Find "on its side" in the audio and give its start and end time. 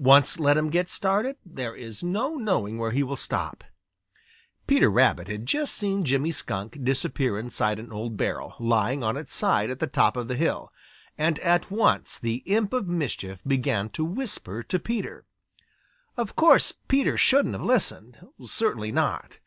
9.04-9.70